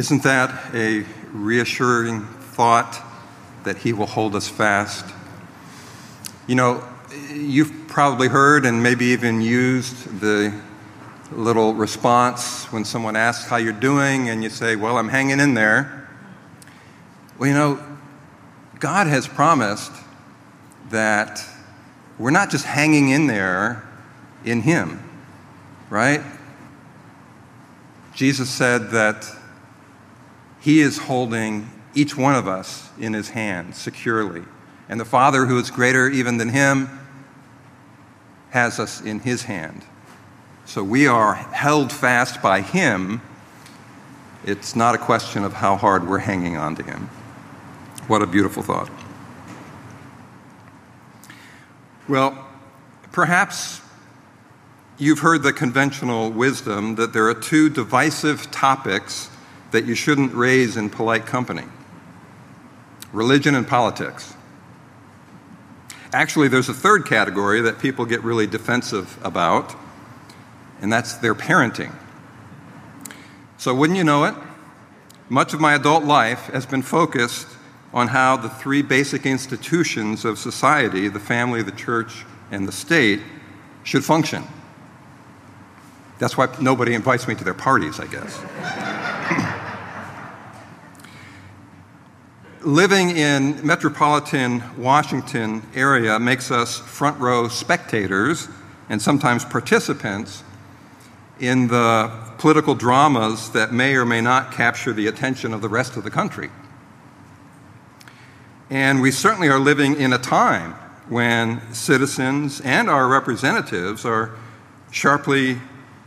[0.00, 3.04] Isn't that a reassuring thought
[3.64, 5.04] that He will hold us fast?
[6.46, 6.82] You know,
[7.30, 10.58] you've probably heard and maybe even used the
[11.32, 15.52] little response when someone asks how you're doing, and you say, Well, I'm hanging in
[15.52, 16.08] there.
[17.38, 17.78] Well, you know,
[18.78, 19.92] God has promised
[20.88, 21.44] that
[22.18, 23.86] we're not just hanging in there
[24.46, 24.98] in Him,
[25.90, 26.22] right?
[28.14, 29.36] Jesus said that
[30.60, 34.42] He is holding each one of us in His hand securely.
[34.88, 36.88] And the Father, who is greater even than Him,
[38.50, 39.84] has us in His hand.
[40.66, 43.22] So we are held fast by Him.
[44.44, 47.08] It's not a question of how hard we're hanging on to Him.
[48.06, 48.90] What a beautiful thought.
[52.08, 52.46] Well,
[53.12, 53.80] perhaps
[54.98, 59.29] you've heard the conventional wisdom that there are two divisive topics
[59.70, 61.64] that you shouldn't raise in polite company
[63.12, 64.34] religion and politics.
[66.12, 69.74] Actually, there's a third category that people get really defensive about,
[70.80, 71.94] and that's their parenting.
[73.58, 74.34] So, wouldn't you know it?
[75.28, 77.46] Much of my adult life has been focused
[77.92, 83.20] on how the three basic institutions of society the family, the church, and the state
[83.84, 84.44] should function.
[86.18, 88.99] That's why nobody invites me to their parties, I guess.
[92.62, 98.48] Living in metropolitan Washington area makes us front row spectators
[98.90, 100.44] and sometimes participants
[101.38, 105.96] in the political dramas that may or may not capture the attention of the rest
[105.96, 106.50] of the country.
[108.68, 110.74] And we certainly are living in a time
[111.08, 114.36] when citizens and our representatives are
[114.90, 115.58] sharply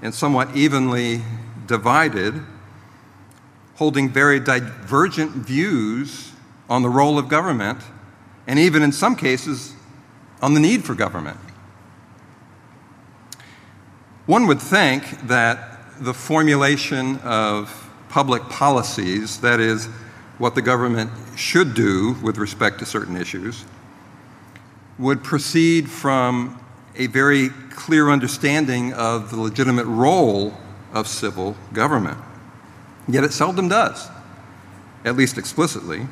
[0.03, 1.23] and somewhat evenly
[1.65, 2.43] divided,
[3.77, 6.29] holding very divergent views
[6.69, 7.79] on the role of government,
[8.47, 9.73] and even in some cases,
[10.41, 11.37] on the need for government.
[14.25, 19.87] One would think that the formulation of public policies, that is,
[20.37, 23.65] what the government should do with respect to certain issues
[24.97, 26.59] would proceed from
[26.95, 30.55] a very clear understanding of the legitimate role
[30.93, 32.17] of civil government.
[33.07, 34.07] Yet it seldom does,
[35.03, 36.07] at least explicitly.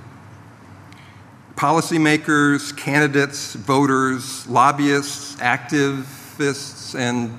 [1.56, 7.38] Policymakers, candidates, voters, lobbyists, activists, and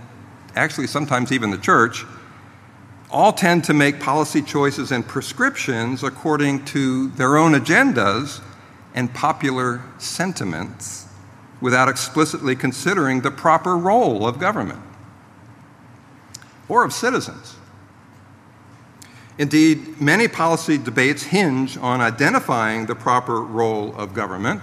[0.54, 2.04] actually sometimes even the church
[3.10, 8.40] all tend to make policy choices and prescriptions according to their own agendas
[8.94, 11.06] and popular sentiments
[11.60, 14.80] without explicitly considering the proper role of government
[16.68, 17.56] or of citizens.
[19.38, 24.62] Indeed, many policy debates hinge on identifying the proper role of government,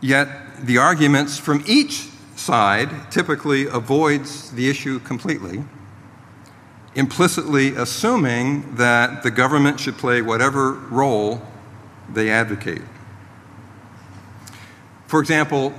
[0.00, 5.64] yet the arguments from each side typically avoids the issue completely
[6.96, 11.40] implicitly assuming that the government should play whatever role
[12.12, 12.82] they advocate.
[15.06, 15.74] For example,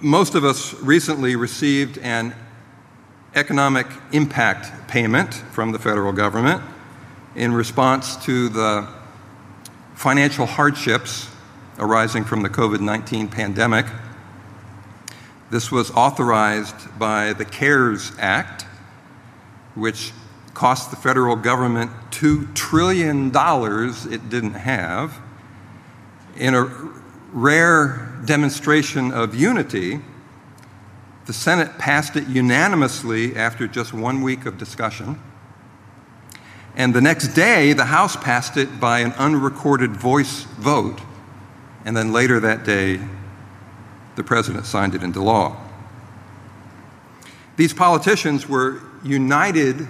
[0.00, 2.34] most of us recently received an
[3.34, 6.60] economic impact payment from the federal government
[7.34, 8.88] in response to the
[9.94, 11.28] financial hardships
[11.78, 13.86] arising from the COVID 19 pandemic.
[15.50, 18.64] This was authorized by the CARES Act,
[19.74, 20.12] which
[20.54, 25.18] cost the federal government $2 trillion it didn't have.
[26.36, 26.64] In a
[27.32, 30.00] rare demonstration of unity,
[31.26, 35.20] the Senate passed it unanimously after just one week of discussion.
[36.76, 41.00] And the next day, the House passed it by an unrecorded voice vote.
[41.84, 43.00] And then later that day,
[44.16, 45.56] the president signed it into law.
[47.56, 49.86] These politicians were united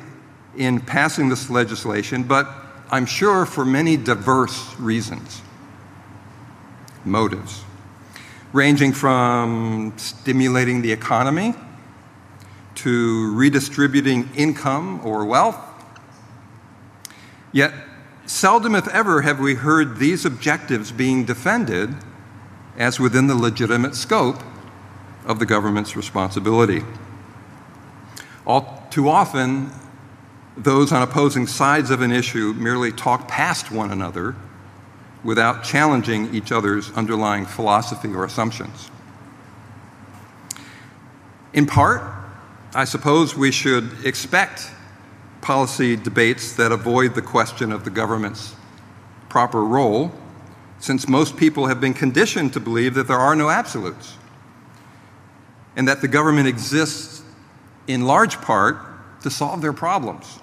[0.56, 2.48] in passing this legislation, but
[2.90, 5.40] I'm sure for many diverse reasons,
[7.04, 7.64] motives,
[8.52, 11.54] ranging from stimulating the economy
[12.74, 15.56] to redistributing income or wealth.
[17.52, 17.72] Yet,
[18.26, 21.94] seldom, if ever, have we heard these objectives being defended
[22.76, 24.42] as within the legitimate scope
[25.24, 26.82] of the government's responsibility.
[28.46, 29.70] All too often,
[30.56, 34.34] those on opposing sides of an issue merely talk past one another
[35.22, 38.90] without challenging each other's underlying philosophy or assumptions.
[41.52, 42.02] In part,
[42.74, 44.70] I suppose we should expect
[45.42, 48.54] policy debates that avoid the question of the government's
[49.28, 50.12] proper role,
[50.78, 54.16] since most people have been conditioned to believe that there are no absolutes
[55.76, 57.22] and that the government exists
[57.86, 58.78] in large part
[59.22, 60.38] to solve their problems.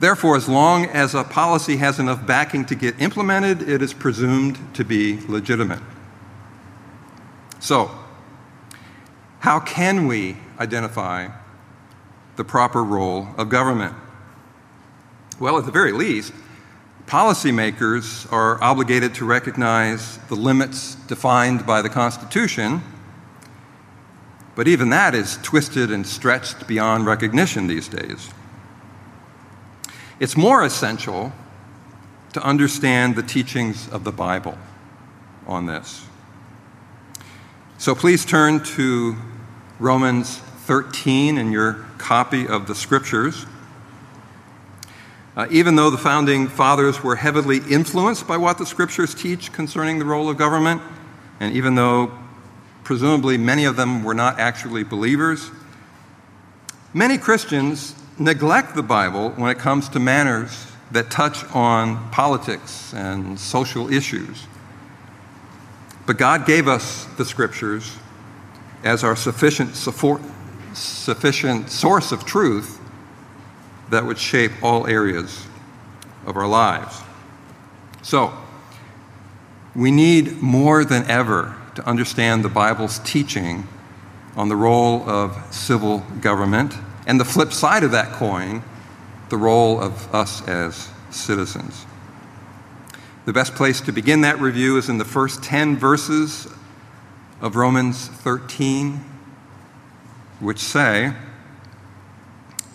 [0.00, 4.58] Therefore, as long as a policy has enough backing to get implemented, it is presumed
[4.74, 5.78] to be legitimate.
[7.60, 7.90] So,
[9.40, 11.28] how can we identify
[12.36, 13.94] the proper role of government?
[15.38, 16.32] Well, at the very least,
[17.06, 22.82] policymakers are obligated to recognize the limits defined by the Constitution,
[24.54, 28.30] but even that is twisted and stretched beyond recognition these days.
[30.20, 31.32] It's more essential
[32.32, 34.56] to understand the teachings of the Bible
[35.46, 36.06] on this.
[37.78, 39.16] So please turn to
[39.80, 43.46] Romans 13 in your copy of the scriptures.
[45.36, 49.98] Uh, even though the founding fathers were heavily influenced by what the scriptures teach concerning
[49.98, 50.82] the role of government,
[51.40, 52.12] and even though
[52.84, 55.50] presumably many of them were not actually believers,
[56.92, 63.38] many Christians neglect the Bible when it comes to manners that touch on politics and
[63.38, 64.46] social issues.
[66.04, 67.96] But God gave us the scriptures
[68.84, 69.76] as our sufficient,
[70.76, 72.80] sufficient source of truth
[73.90, 75.46] that would shape all areas
[76.26, 77.00] of our lives.
[78.02, 78.32] So,
[79.74, 83.66] we need more than ever to understand the Bible's teaching
[84.36, 86.74] on the role of civil government
[87.06, 88.62] and the flip side of that coin,
[89.28, 91.86] the role of us as citizens.
[93.24, 96.48] The best place to begin that review is in the first 10 verses
[97.40, 99.00] of Romans 13,
[100.42, 101.14] which say,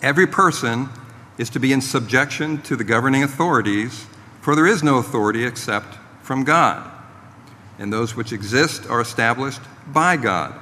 [0.00, 0.88] Every person
[1.36, 4.06] is to be in subjection to the governing authorities,
[4.40, 6.90] for there is no authority except from God,
[7.78, 10.58] and those which exist are established by God.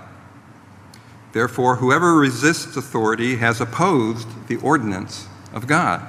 [1.33, 6.07] Therefore, whoever resists authority has opposed the ordinance of God.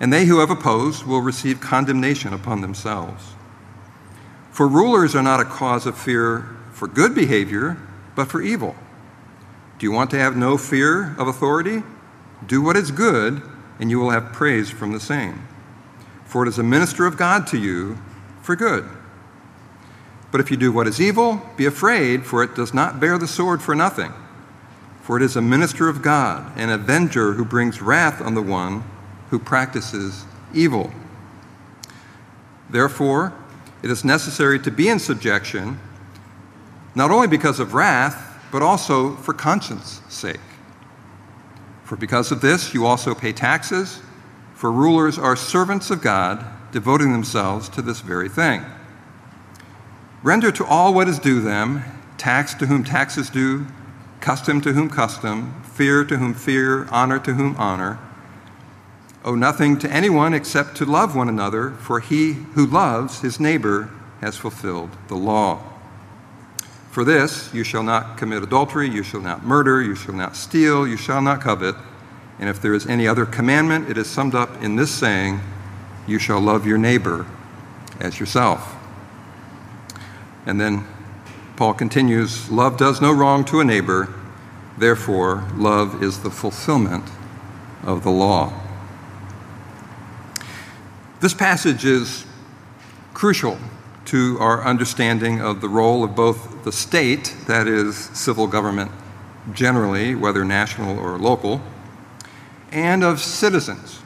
[0.00, 3.34] And they who have opposed will receive condemnation upon themselves.
[4.50, 7.76] For rulers are not a cause of fear for good behavior,
[8.14, 8.74] but for evil.
[9.78, 11.82] Do you want to have no fear of authority?
[12.46, 13.42] Do what is good,
[13.78, 15.46] and you will have praise from the same.
[16.24, 17.98] For it is a minister of God to you
[18.42, 18.88] for good.
[20.30, 23.28] But if you do what is evil, be afraid, for it does not bear the
[23.28, 24.12] sword for nothing.
[25.02, 28.82] For it is a minister of God, an avenger who brings wrath on the one
[29.30, 30.92] who practices evil.
[32.68, 33.32] Therefore,
[33.82, 35.78] it is necessary to be in subjection,
[36.94, 40.40] not only because of wrath, but also for conscience' sake.
[41.84, 44.00] For because of this, you also pay taxes,
[44.54, 48.64] for rulers are servants of God, devoting themselves to this very thing.
[50.22, 51.84] Render to all what is due them
[52.18, 53.66] tax to whom tax is due,
[54.20, 57.98] custom to whom custom, fear to whom fear, honor to whom honor.
[59.24, 63.90] Owe nothing to anyone except to love one another, for he who loves his neighbor
[64.20, 65.75] has fulfilled the law.
[66.96, 70.88] For this, you shall not commit adultery, you shall not murder, you shall not steal,
[70.88, 71.74] you shall not covet.
[72.38, 75.42] And if there is any other commandment, it is summed up in this saying,
[76.06, 77.26] You shall love your neighbor
[78.00, 78.74] as yourself.
[80.46, 80.86] And then
[81.56, 84.14] Paul continues Love does no wrong to a neighbor,
[84.78, 87.04] therefore, love is the fulfillment
[87.82, 88.58] of the law.
[91.20, 92.24] This passage is
[93.12, 93.58] crucial
[94.06, 98.90] to our understanding of the role of both the state, that is, civil government
[99.52, 101.60] generally, whether national or local,
[102.72, 104.00] and of citizens.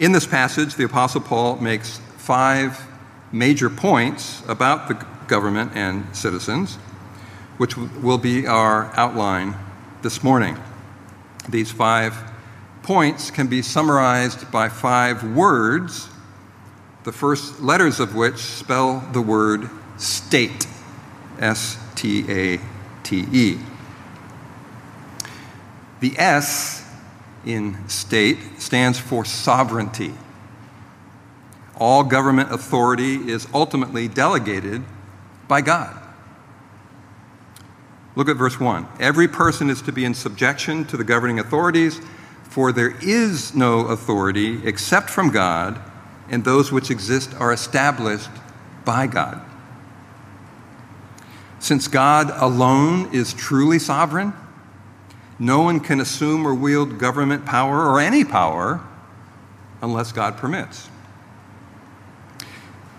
[0.00, 2.84] In this passage, the Apostle Paul makes five
[3.30, 4.94] major points about the
[5.28, 6.74] government and citizens,
[7.58, 9.54] which will be our outline
[10.02, 10.58] this morning.
[11.48, 12.18] These five
[12.82, 16.08] points can be summarized by five words,
[17.04, 20.66] the first letters of which spell the word state
[21.40, 22.60] S T A
[23.02, 23.58] T E.
[26.00, 26.84] The S
[27.44, 30.14] in state stands for sovereignty
[31.78, 34.82] all government authority is ultimately delegated
[35.46, 35.96] by God.
[38.16, 38.86] Look at verse 1.
[38.98, 42.00] Every person is to be in subjection to the governing authorities,
[42.42, 45.80] for there is no authority except from God,
[46.28, 48.30] and those which exist are established
[48.84, 49.40] by God.
[51.60, 54.32] Since God alone is truly sovereign,
[55.40, 58.80] No one can assume or wield government power or any power
[59.80, 60.90] unless God permits.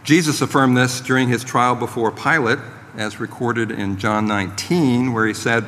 [0.03, 2.59] Jesus affirmed this during his trial before Pilate,
[2.95, 5.65] as recorded in John 19, where he said,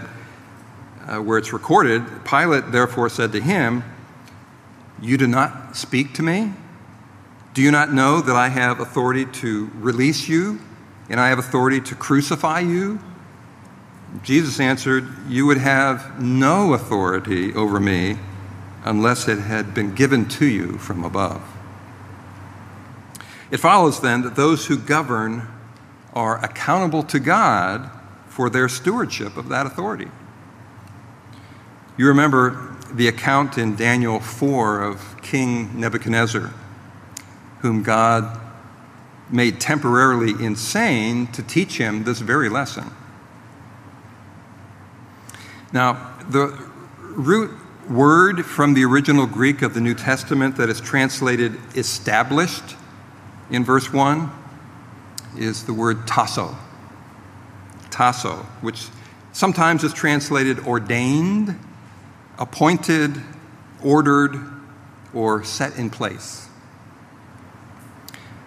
[1.05, 3.83] uh, where it's recorded, Pilate therefore said to him,
[5.01, 6.53] You do not speak to me?
[7.53, 10.60] Do you not know that I have authority to release you
[11.10, 13.00] and I have authority to crucify you?
[14.24, 18.17] Jesus answered, You would have no authority over me
[18.84, 21.41] unless it had been given to you from above.
[23.51, 25.48] It follows then that those who govern
[26.13, 27.89] are accountable to God
[28.27, 30.10] for their stewardship of that authority.
[31.98, 36.53] You remember the account in Daniel 4 of King Nebuchadnezzar,
[37.60, 38.40] whom God
[39.31, 42.91] made temporarily insane to teach him this very lesson.
[45.73, 46.47] Now, the
[47.00, 47.51] root
[47.89, 52.75] word from the original Greek of the New Testament that is translated established
[53.50, 54.29] in verse 1
[55.38, 56.55] is the word tasso.
[57.89, 58.88] Tasso, which
[59.33, 61.57] sometimes is translated ordained,
[62.38, 63.21] appointed,
[63.83, 64.39] ordered,
[65.13, 66.47] or set in place.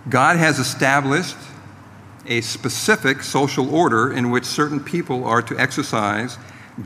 [0.09, 1.37] God has established
[2.27, 6.39] a specific social order in which certain people are to exercise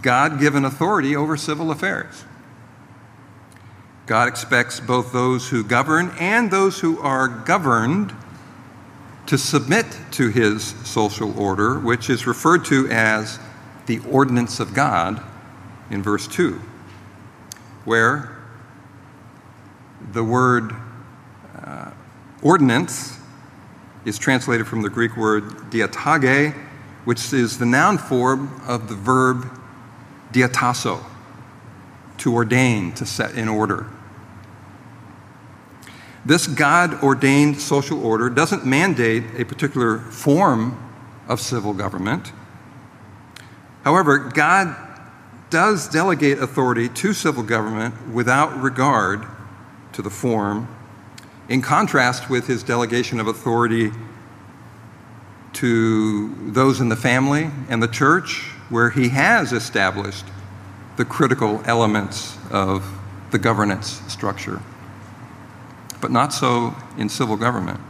[0.02, 2.24] God given authority over civil affairs.
[4.06, 8.14] God expects both those who govern and those who are governed
[9.26, 13.38] to submit to his social order, which is referred to as
[13.86, 15.22] the ordinance of God
[15.90, 16.60] in verse 2,
[17.84, 18.38] where
[20.12, 20.74] the word
[22.42, 23.18] ordinance
[24.04, 26.54] is translated from the Greek word diatage,
[27.04, 29.48] which is the noun form of the verb
[30.32, 31.04] diatasso,
[32.18, 33.86] to ordain, to set in order.
[36.24, 40.78] This God ordained social order doesn't mandate a particular form
[41.26, 42.32] of civil government.
[43.84, 44.76] However, God
[45.50, 49.26] does delegate authority to civil government without regard
[49.92, 50.68] to the form,
[51.48, 53.90] in contrast with his delegation of authority
[55.54, 60.26] to those in the family and the church where he has established
[60.96, 62.86] the critical elements of
[63.30, 64.60] the governance structure.
[66.00, 67.80] But not so in civil government.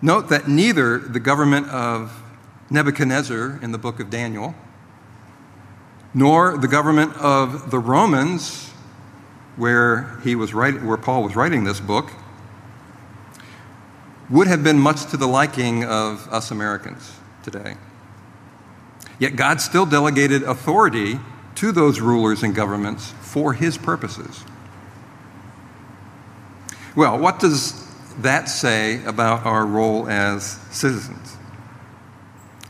[0.00, 2.20] Note that neither the government of
[2.68, 4.54] Nebuchadnezzar in the book of Daniel,
[6.12, 8.71] nor the government of the Romans,
[9.56, 12.10] where, he was writing, where Paul was writing this book,
[14.30, 17.76] would have been much to the liking of us Americans today.
[19.18, 21.18] Yet God still delegated authority
[21.56, 24.44] to those rulers and governments for his purposes.
[26.96, 27.86] Well, what does
[28.18, 31.36] that say about our role as citizens?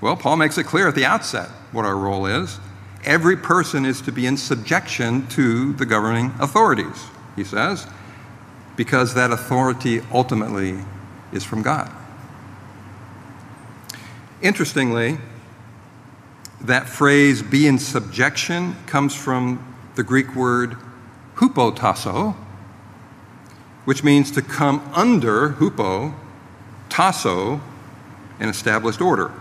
[0.00, 2.58] Well, Paul makes it clear at the outset what our role is.
[3.04, 7.86] Every person is to be in subjection to the governing authorities, he says,
[8.76, 10.78] because that authority ultimately
[11.32, 11.90] is from God.
[14.40, 15.18] Interestingly,
[16.60, 20.76] that phrase, be in subjection, comes from the Greek word
[21.36, 22.36] hupotasso,
[23.84, 26.14] which means to come under, hupo,
[26.88, 27.60] tasso,
[28.38, 29.32] an established order.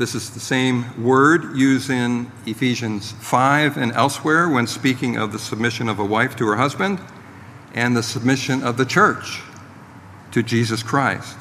[0.00, 5.38] This is the same word used in Ephesians 5 and elsewhere when speaking of the
[5.38, 6.98] submission of a wife to her husband
[7.74, 9.42] and the submission of the church
[10.30, 11.36] to Jesus Christ.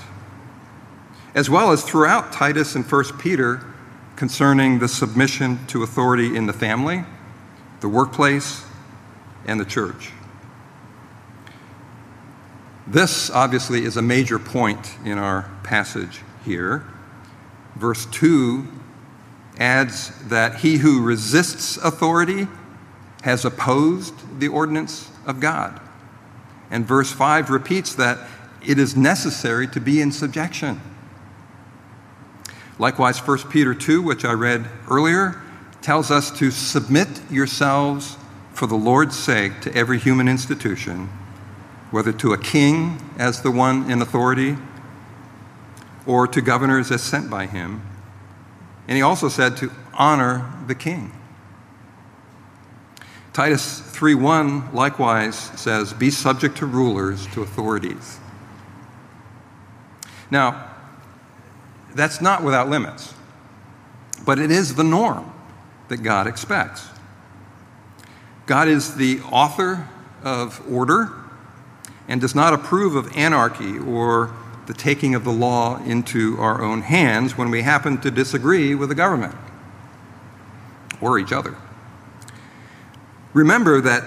[1.34, 3.66] As well as throughout Titus and 1 Peter,
[4.18, 7.06] concerning the submission to authority in the family,
[7.80, 8.66] the workplace,
[9.46, 10.12] and the church.
[12.86, 16.84] This obviously is a major point in our passage here.
[17.76, 18.68] Verse 2
[19.58, 22.48] adds that he who resists authority
[23.24, 25.80] has opposed the ordinance of God.
[26.72, 28.20] And verse 5 repeats that
[28.66, 30.80] it is necessary to be in subjection.
[32.78, 35.42] Likewise, 1 Peter 2, which I read earlier,
[35.82, 38.18] tells us to submit yourselves
[38.54, 41.10] for the Lord's sake to every human institution,
[41.92, 44.58] whether to a king as the one in authority
[46.10, 47.80] or to governors as sent by him.
[48.88, 51.12] And he also said to honor the king.
[53.32, 58.18] Titus 3:1 likewise says, "Be subject to rulers, to authorities."
[60.32, 60.56] Now,
[61.94, 63.14] that's not without limits,
[64.26, 65.26] but it is the norm
[65.90, 66.88] that God expects.
[68.48, 69.88] God is the author
[70.24, 71.12] of order
[72.08, 74.32] and does not approve of anarchy or
[74.70, 78.88] the taking of the law into our own hands when we happen to disagree with
[78.88, 79.34] the government
[81.02, 81.56] or each other.
[83.34, 84.04] Remember that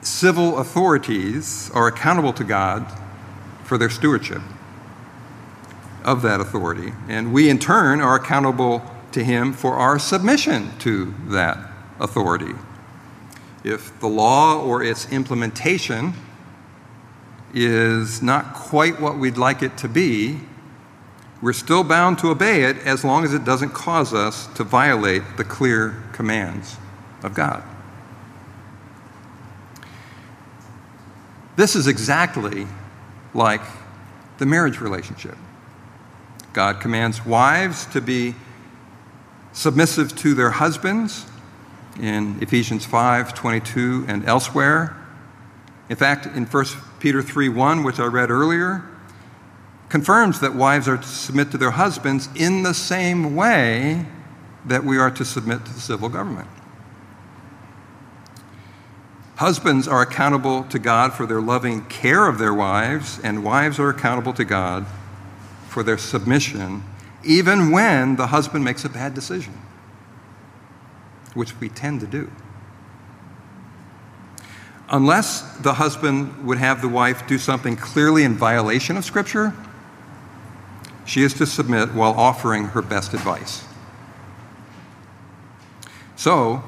[0.00, 2.84] civil authorities are accountable to God
[3.62, 4.42] for their stewardship
[6.02, 8.82] of that authority, and we in turn are accountable
[9.12, 11.70] to Him for our submission to that
[12.00, 12.54] authority.
[13.62, 16.14] If the law or its implementation
[17.54, 20.40] is not quite what we'd like it to be,
[21.40, 25.22] we're still bound to obey it as long as it doesn't cause us to violate
[25.36, 26.76] the clear commands
[27.22, 27.62] of God.
[31.56, 32.66] This is exactly
[33.32, 33.60] like
[34.38, 35.36] the marriage relationship.
[36.52, 38.34] God commands wives to be
[39.52, 41.26] submissive to their husbands
[42.00, 44.96] in Ephesians 5 22 and elsewhere.
[45.88, 46.64] In fact, in 1
[46.98, 48.84] Peter 3 1, which I read earlier,
[49.88, 54.06] confirms that wives are to submit to their husbands in the same way
[54.64, 56.48] that we are to submit to the civil government.
[59.36, 63.90] Husbands are accountable to God for their loving care of their wives, and wives are
[63.90, 64.86] accountable to God
[65.68, 66.84] for their submission,
[67.24, 69.54] even when the husband makes a bad decision
[71.34, 72.30] which we tend to do.
[74.94, 79.52] Unless the husband would have the wife do something clearly in violation of Scripture,
[81.04, 83.64] she is to submit while offering her best advice.
[86.14, 86.62] So,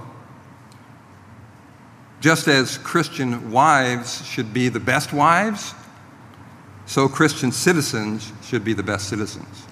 [2.21, 5.73] just as Christian wives should be the best wives,
[6.85, 9.67] so Christian citizens should be the best citizens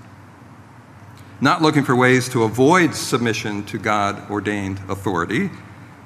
[1.40, 5.50] not looking for ways to avoid submission to God ordained authority,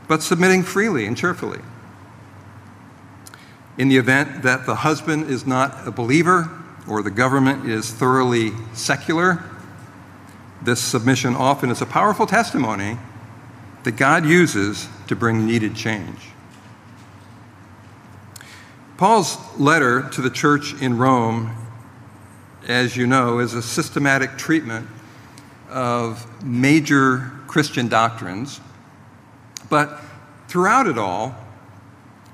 [0.09, 1.61] but submitting freely and cheerfully.
[3.78, 6.50] In the event that the husband is not a believer
[6.88, 9.45] or the government is thoroughly secular,
[10.60, 12.99] this submission often is a powerful testimony
[13.84, 16.30] that God uses to bring needed change.
[18.97, 21.54] Paul's letter to the church in Rome,
[22.67, 24.88] as you know, is a systematic treatment
[25.71, 28.60] of major Christian doctrines,
[29.71, 30.00] but
[30.49, 31.36] throughout it all,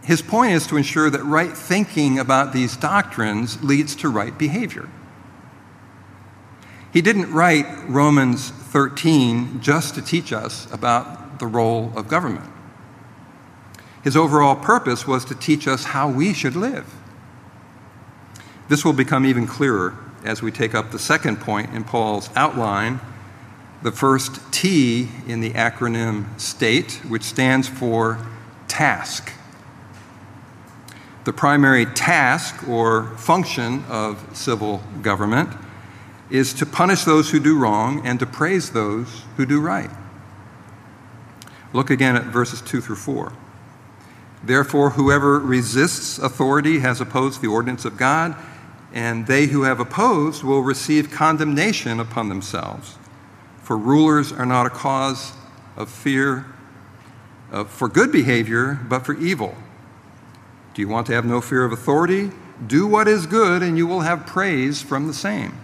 [0.05, 4.89] his point is to ensure that right thinking about these doctrines leads to right behavior.
[6.93, 12.51] He didn't write Romans 13 just to teach us about the role of government.
[14.03, 16.95] His overall purpose was to teach us how we should live.
[18.69, 23.01] This will become even clearer as we take up the second point in Paul's outline
[23.83, 28.19] the first T in the acronym STATE, which stands for
[28.69, 29.33] task.
[31.25, 35.49] The primary task or function of civil government
[36.31, 39.91] is to punish those who do wrong and to praise those who do right.
[41.73, 43.33] Look again at verses 2 through 4.
[44.43, 48.37] Therefore, whoever resists authority has opposed the ordinance of God,
[48.93, 52.99] and they who have opposed will receive condemnation upon themselves.
[53.63, 55.33] For rulers are not a cause
[55.77, 56.45] of fear
[57.51, 59.57] uh, for good behavior, but for evil.
[60.75, 62.31] Do you want to have no fear of authority?
[62.67, 65.59] Do what is good, and you will have praise from the same.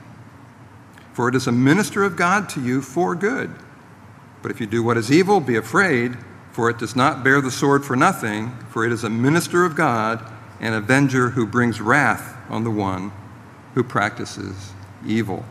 [1.12, 3.54] For it is a minister of God to you for good.
[4.40, 6.16] But if you do what is evil, be afraid,
[6.52, 9.76] for it does not bear the sword for nothing, for it is a minister of
[9.76, 10.24] God,
[10.60, 13.12] an avenger who brings wrath on the one
[13.74, 14.72] who practices
[15.06, 15.44] evil.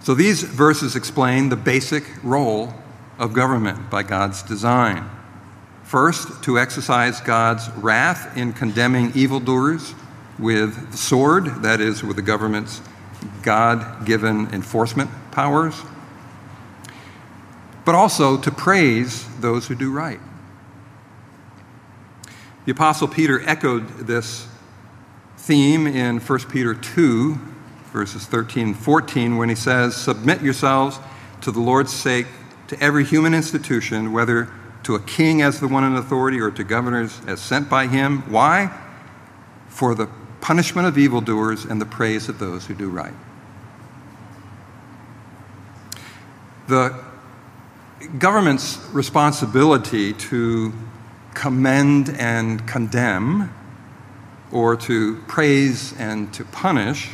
[0.00, 2.72] So these verses explain the basic role
[3.18, 5.10] of government by God's design.
[5.86, 9.94] First, to exercise God's wrath in condemning evildoers
[10.36, 12.82] with the sword, that is, with the government's
[13.42, 15.80] God given enforcement powers,
[17.84, 20.18] but also to praise those who do right.
[22.64, 24.48] The Apostle Peter echoed this
[25.36, 27.38] theme in 1 Peter 2,
[27.92, 30.98] verses 13 and 14, when he says, Submit yourselves
[31.42, 32.26] to the Lord's sake
[32.66, 34.50] to every human institution, whether
[34.86, 38.22] to a king as the one in authority or to governors as sent by him.
[38.30, 38.70] Why?
[39.68, 40.08] For the
[40.40, 43.12] punishment of evildoers and the praise of those who do right.
[46.68, 47.04] The
[48.20, 50.72] government's responsibility to
[51.34, 53.52] commend and condemn,
[54.52, 57.10] or to praise and to punish,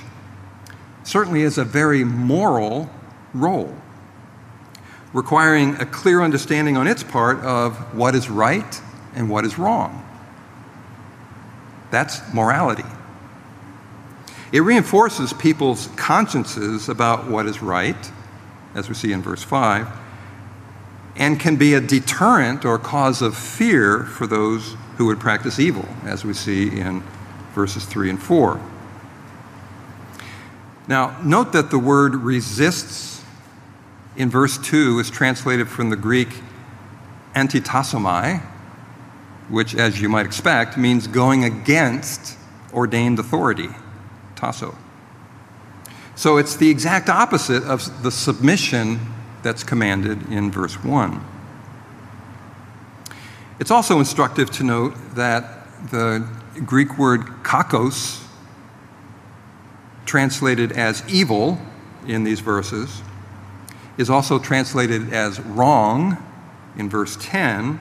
[1.05, 2.91] certainly is a very moral
[3.33, 3.75] role.
[5.13, 8.81] Requiring a clear understanding on its part of what is right
[9.15, 10.07] and what is wrong.
[11.91, 12.85] That's morality.
[14.53, 18.11] It reinforces people's consciences about what is right,
[18.75, 19.89] as we see in verse 5,
[21.17, 25.87] and can be a deterrent or cause of fear for those who would practice evil,
[26.05, 27.03] as we see in
[27.55, 28.61] verses 3 and 4.
[30.89, 33.22] Now, note that the word resists
[34.17, 36.29] in verse 2 is translated from the Greek
[37.35, 38.41] antitassomai,
[39.49, 42.37] which, as you might expect, means going against
[42.73, 43.69] ordained authority,
[44.37, 44.77] tasso.
[46.15, 49.01] So it's the exact opposite of the submission
[49.43, 51.25] that's commanded in verse 1.
[53.59, 56.27] It's also instructive to note that the
[56.65, 58.25] Greek word kakos,
[60.05, 61.59] translated as evil
[62.07, 63.03] in these verses,
[63.99, 66.17] is also translated as wrong
[66.77, 67.79] in verse 10.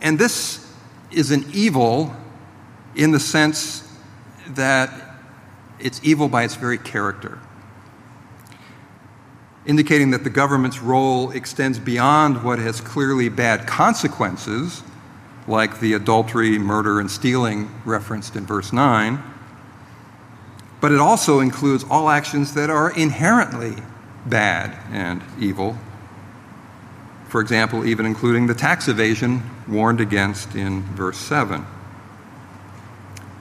[0.00, 0.72] And this
[1.10, 2.14] is an evil
[2.94, 3.84] in the sense
[4.48, 4.90] that
[5.78, 7.38] it's evil by its very character,
[9.66, 14.82] indicating that the government's role extends beyond what has clearly bad consequences,
[15.46, 19.22] like the adultery, murder, and stealing referenced in verse 9,
[20.80, 23.76] but it also includes all actions that are inherently
[24.28, 25.78] bad and evil.
[27.28, 31.66] For example, even including the tax evasion warned against in verse 7.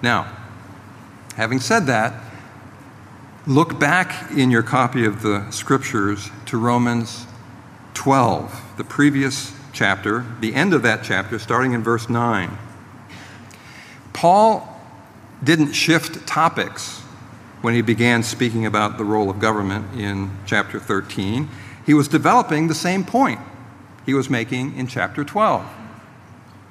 [0.01, 0.31] Now,
[1.35, 2.21] having said that,
[3.45, 7.25] look back in your copy of the scriptures to Romans
[7.93, 12.57] 12, the previous chapter, the end of that chapter, starting in verse 9.
[14.13, 14.67] Paul
[15.43, 17.03] didn't shift topics
[17.67, 21.49] when he began speaking about the role of government in chapter 13.
[21.85, 23.41] He was developing the same point
[24.05, 25.65] he was making in chapter 12,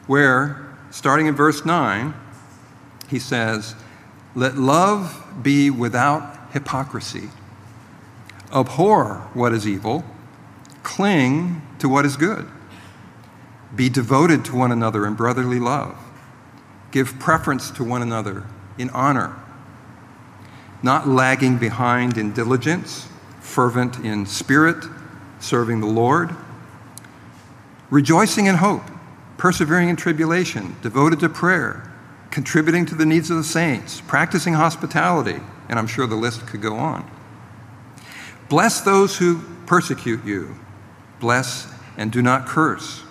[0.06, 2.14] where, starting in verse 9,
[3.11, 3.74] he says,
[4.35, 7.28] Let love be without hypocrisy.
[8.50, 10.02] Abhor what is evil,
[10.82, 12.48] cling to what is good.
[13.74, 15.94] Be devoted to one another in brotherly love.
[16.90, 18.46] Give preference to one another
[18.78, 19.38] in honor
[20.83, 23.09] not lagging behind in diligence,
[23.41, 24.85] fervent in spirit,
[25.41, 26.35] serving the Lord,
[27.91, 28.83] rejoicing in hope,
[29.37, 31.93] persevering in tribulation, devoted to prayer,
[32.31, 36.62] contributing to the needs of the saints, practicing hospitality, and I'm sure the list could
[36.62, 37.09] go on.
[38.49, 40.57] Bless those who persecute you,
[41.21, 43.03] bless and do not curse.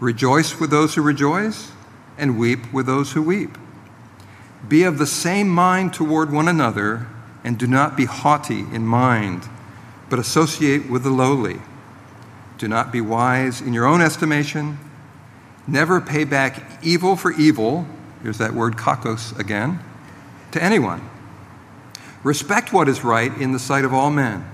[0.00, 1.72] Rejoice with those who rejoice,
[2.16, 3.58] and weep with those who weep.
[4.68, 7.06] Be of the same mind toward one another,
[7.42, 9.48] and do not be haughty in mind,
[10.08, 11.60] but associate with the lowly.
[12.56, 14.78] Do not be wise in your own estimation.
[15.66, 17.86] Never pay back evil for evil.
[18.22, 19.80] Here's that word kakos again.
[20.52, 21.10] To anyone.
[22.22, 24.48] Respect what is right in the sight of all men.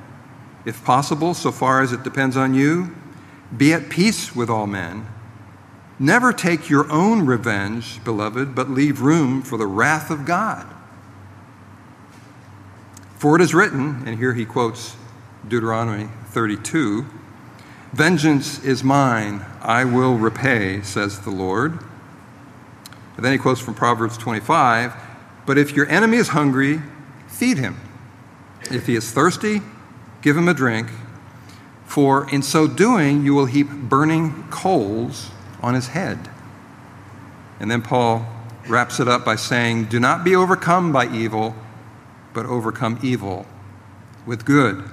[0.64, 2.94] If possible, so far as it depends on you,
[3.56, 5.06] be at peace with all men.
[6.02, 10.66] Never take your own revenge, beloved, but leave room for the wrath of God.
[13.18, 14.96] For it is written, and here he quotes
[15.46, 17.04] Deuteronomy 32
[17.92, 21.80] Vengeance is mine, I will repay, says the Lord.
[23.16, 24.94] And then he quotes from Proverbs 25
[25.44, 26.80] But if your enemy is hungry,
[27.28, 27.78] feed him.
[28.70, 29.60] If he is thirsty,
[30.22, 30.88] give him a drink.
[31.84, 35.30] For in so doing, you will heap burning coals
[35.62, 36.30] on his head.
[37.58, 38.26] And then Paul
[38.66, 41.54] wraps it up by saying, Do not be overcome by evil,
[42.32, 43.46] but overcome evil
[44.26, 44.84] with good.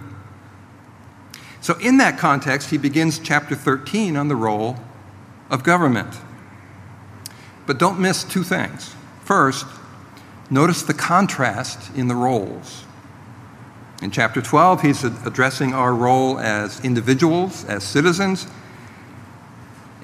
[1.62, 4.78] So, in that context, he begins chapter 13 on the role
[5.50, 6.16] of government.
[7.66, 8.96] But don't miss two things.
[9.24, 9.66] First,
[10.50, 12.86] notice the contrast in the roles.
[14.02, 18.48] In chapter 12, he's addressing our role as individuals, as citizens,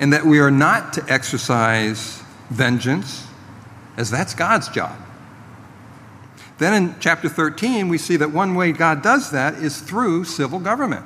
[0.03, 3.25] and that we are not to exercise vengeance,
[3.95, 4.93] as that's God's job.
[6.57, 10.59] Then in chapter 13, we see that one way God does that is through civil
[10.59, 11.05] government,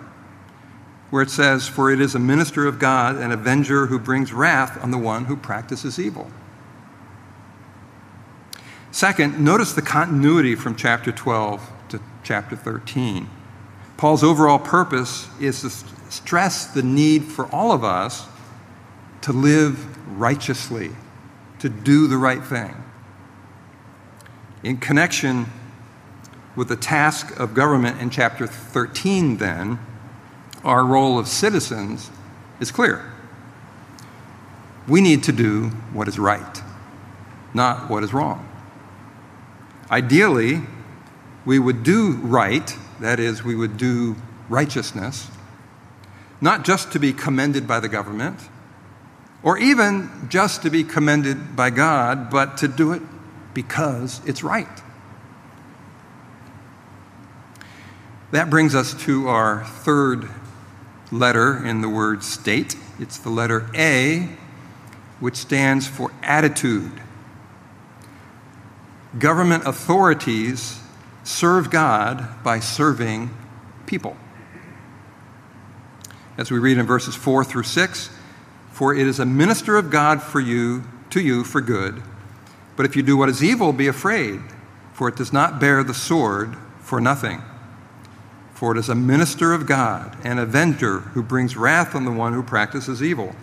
[1.12, 4.83] where it says, For it is a minister of God, an avenger who brings wrath
[4.83, 6.31] on the one who practices evil.
[8.89, 13.29] Second, notice the continuity from chapter 12 to chapter 13.
[13.95, 15.69] Paul's overall purpose is to
[16.10, 18.27] stress the need for all of us
[19.27, 20.89] to live righteously,
[21.59, 22.73] to do the right thing.
[24.63, 25.47] In connection
[26.55, 29.79] with the task of government in chapter 13, then,
[30.63, 32.09] our role of citizens
[32.61, 33.11] is clear.
[34.87, 36.61] We need to do what is right,
[37.53, 38.47] not what is wrong.
[39.91, 40.61] Ideally,
[41.45, 44.15] we would do right, that is, we would do
[44.47, 45.29] righteousness,
[46.39, 48.39] not just to be commended by the government,
[49.43, 53.02] or even just to be commended by God, but to do it
[53.54, 54.67] because it's right.
[58.32, 60.30] That brings us to our third
[61.12, 62.76] letter in the word state.
[63.00, 64.30] It's the letter A,
[65.19, 66.91] which stands for attitude.
[69.17, 70.80] Government authorities
[71.23, 73.30] serve God by serving
[73.86, 74.17] people.
[76.38, 78.10] As we read in verses 4 through 6,
[78.77, 82.01] for it is a minister of God for you to you for good.
[82.75, 84.39] But if you do what is evil, be afraid,
[84.93, 87.41] for it does not bear the sword for nothing
[88.57, 92.33] for it is a minister of God, an avenger who brings wrath on the one
[92.33, 93.35] who practices evil.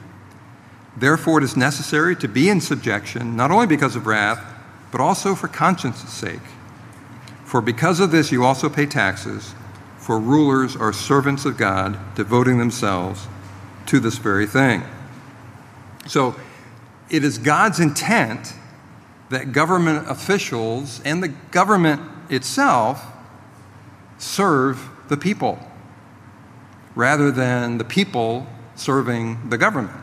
[0.96, 4.44] Therefore, it is necessary to be in subjection, not only because of wrath,
[4.90, 6.40] but also for conscience' sake.
[7.44, 9.54] For because of this, you also pay taxes,
[9.98, 13.28] for rulers are servants of God, devoting themselves
[13.86, 14.82] to this very thing.
[16.06, 16.36] So,
[17.10, 18.54] it is God's intent
[19.30, 23.04] that government officials and the government itself
[24.18, 25.58] serve the people
[26.94, 30.00] rather than the people serving the government.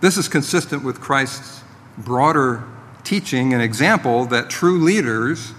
[0.00, 1.62] This is consistent with Christ's
[1.98, 2.64] broader
[3.02, 5.52] teaching and example that true leaders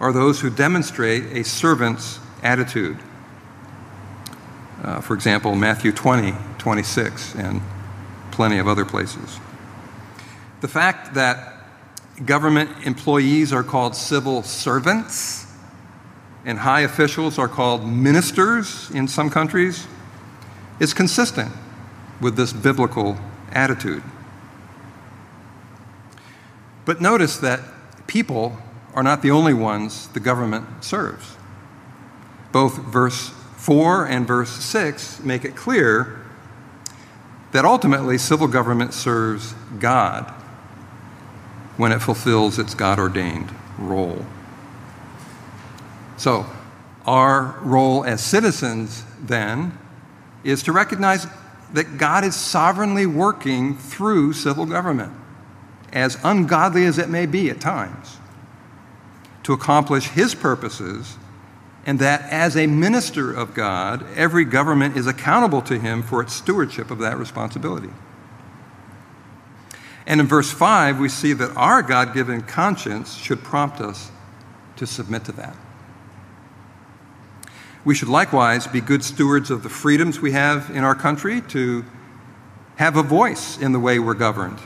[0.00, 2.98] are those who demonstrate a servant's attitude.
[4.82, 7.60] Uh, for example, Matthew 20, 26, and
[8.40, 9.38] plenty of other places.
[10.62, 11.62] The fact that
[12.24, 15.46] government employees are called civil servants
[16.46, 19.86] and high officials are called ministers in some countries
[20.80, 21.52] is consistent
[22.22, 23.18] with this biblical
[23.52, 24.02] attitude.
[26.86, 27.60] But notice that
[28.06, 28.56] people
[28.94, 31.36] are not the only ones the government serves.
[32.52, 36.16] Both verse 4 and verse 6 make it clear
[37.52, 40.32] that ultimately civil government serves God
[41.76, 44.24] when it fulfills its God ordained role.
[46.16, 46.46] So,
[47.06, 49.76] our role as citizens then
[50.44, 51.26] is to recognize
[51.72, 55.12] that God is sovereignly working through civil government,
[55.92, 58.18] as ungodly as it may be at times,
[59.44, 61.16] to accomplish His purposes,
[61.86, 66.34] and that as a minister of God, every government is accountable to Him for its
[66.34, 67.90] stewardship of that responsibility.
[70.06, 74.10] And in verse 5, we see that our God given conscience should prompt us
[74.76, 75.56] to submit to that.
[77.84, 81.84] We should likewise be good stewards of the freedoms we have in our country to
[82.76, 84.58] have a voice in the way we're governed.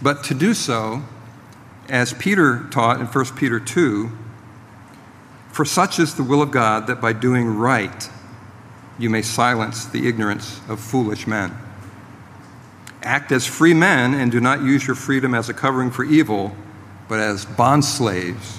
[0.00, 1.02] But to do so,
[1.88, 4.10] as Peter taught in 1 Peter 2,
[5.52, 8.08] for such is the will of God that by doing right
[8.98, 11.56] you may silence the ignorance of foolish men.
[13.02, 16.54] Act as free men and do not use your freedom as a covering for evil,
[17.08, 18.58] but as bondslaves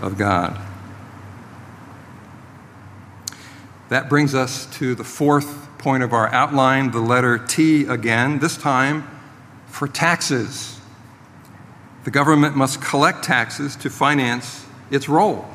[0.00, 0.60] of God.
[3.88, 8.56] That brings us to the fourth point of our outline, the letter T again, this
[8.56, 9.06] time
[9.66, 10.80] for taxes.
[12.04, 15.46] The government must collect taxes to finance its role.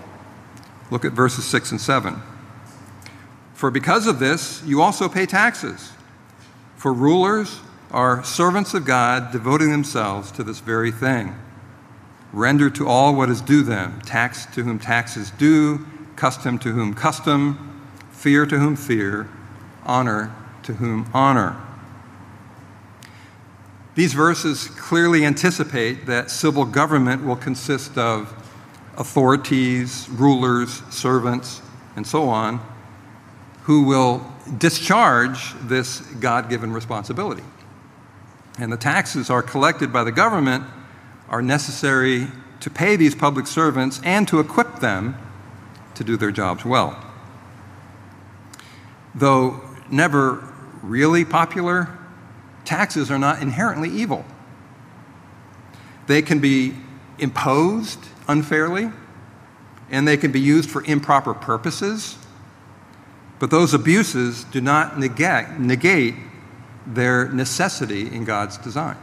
[0.89, 2.21] Look at verses 6 and 7.
[3.53, 5.91] For because of this, you also pay taxes.
[6.75, 7.59] For rulers
[7.91, 11.35] are servants of God, devoting themselves to this very thing.
[12.33, 16.71] Render to all what is due them tax to whom tax is due, custom to
[16.71, 17.67] whom custom
[18.11, 19.29] fear to whom fear,
[19.85, 21.55] honor to whom honor.
[23.95, 28.31] These verses clearly anticipate that civil government will consist of
[28.97, 31.61] authorities, rulers, servants,
[31.95, 32.59] and so on,
[33.63, 34.25] who will
[34.57, 37.43] discharge this God given responsibility.
[38.59, 40.63] And the taxes are collected by the government
[41.29, 42.27] are necessary
[42.61, 45.17] to pay these public servants and to equip them
[45.95, 47.03] to do their jobs well
[49.17, 50.43] though never
[50.81, 51.89] really popular,
[52.65, 54.23] taxes are not inherently evil.
[56.05, 56.75] They can be
[57.17, 58.91] imposed unfairly,
[59.89, 62.17] and they can be used for improper purposes,
[63.39, 66.15] but those abuses do not negate, negate
[66.85, 68.97] their necessity in God's design.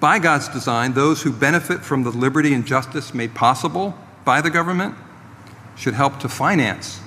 [0.00, 4.50] By God's design, those who benefit from the liberty and justice made possible by the
[4.50, 4.96] government
[5.76, 7.00] should help to finance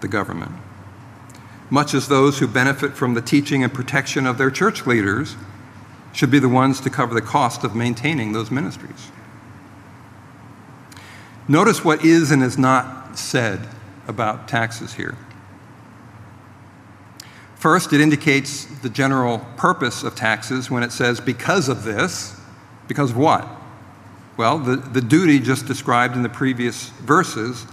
[0.00, 0.52] the government.
[1.70, 5.36] Much as those who benefit from the teaching and protection of their church leaders
[6.12, 9.10] should be the ones to cover the cost of maintaining those ministries.
[11.48, 13.66] Notice what is and is not said
[14.06, 15.16] about taxes here.
[17.56, 22.38] First, it indicates the general purpose of taxes when it says, because of this.
[22.86, 23.48] Because of what?
[24.36, 27.66] Well, the, the duty just described in the previous verses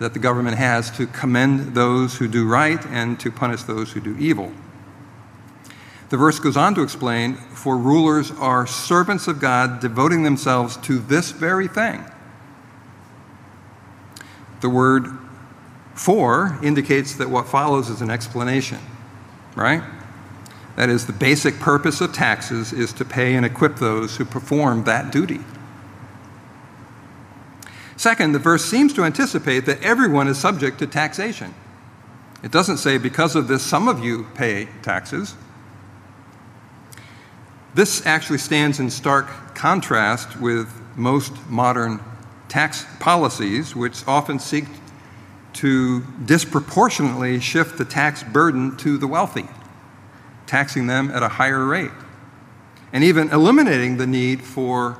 [0.00, 4.00] that the government has to commend those who do right and to punish those who
[4.00, 4.52] do evil.
[6.08, 10.98] The verse goes on to explain For rulers are servants of God, devoting themselves to
[10.98, 12.04] this very thing.
[14.64, 15.08] The word
[15.92, 18.78] for indicates that what follows is an explanation,
[19.54, 19.82] right?
[20.76, 24.84] That is, the basic purpose of taxes is to pay and equip those who perform
[24.84, 25.40] that duty.
[27.98, 31.52] Second, the verse seems to anticipate that everyone is subject to taxation.
[32.42, 35.34] It doesn't say, because of this, some of you pay taxes.
[37.74, 42.00] This actually stands in stark contrast with most modern
[42.54, 44.66] tax policies, which often seek
[45.52, 49.48] to disproportionately shift the tax burden to the wealthy,
[50.46, 51.90] taxing them at a higher rate,
[52.92, 54.96] and even eliminating the need for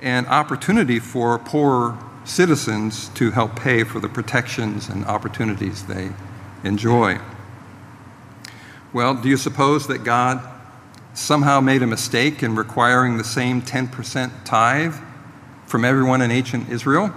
[0.00, 6.10] an opportunity for poorer citizens to help pay for the protections and opportunities they
[6.64, 7.18] enjoy.
[8.94, 10.40] Well, do you suppose that God
[11.12, 14.94] somehow made a mistake in requiring the same 10% tithe
[15.68, 17.14] from everyone in ancient Israel,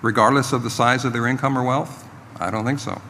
[0.00, 2.08] regardless of the size of their income or wealth?
[2.38, 3.02] I don't think so.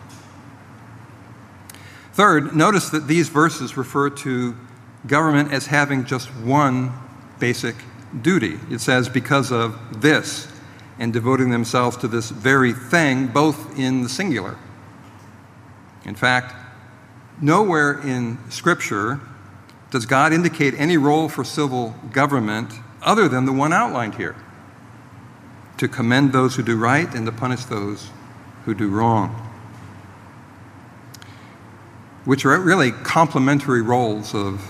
[2.15, 4.57] Third, notice that these verses refer to
[5.07, 6.93] government as having just one
[7.39, 7.77] basic
[8.23, 8.59] duty.
[8.71, 10.51] It says, because of this,
[10.99, 14.57] and devoting themselves to this very thing, both in the singular.
[16.05, 16.55] In fact,
[17.41, 19.21] nowhere in Scripture
[19.91, 24.37] does God indicate any role for civil government other than the one outlined here
[25.79, 28.11] to commend those who do right and to punish those
[28.65, 29.31] who do wrong,
[32.25, 34.61] which are really complementary roles of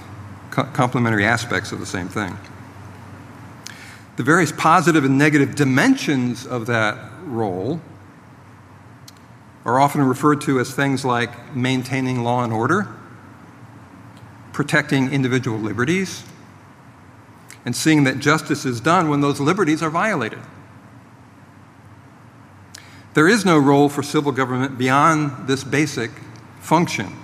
[0.51, 2.37] complementary aspects of the same thing.
[4.17, 7.81] The various positive and negative dimensions of that role
[9.65, 12.89] are often referred to as things like maintaining law and order,
[14.53, 16.25] protecting individual liberties,
[17.65, 20.41] and seeing that justice is done when those liberties are violated.
[23.15, 26.11] There is no role for civil government beyond this basic
[26.61, 27.17] function.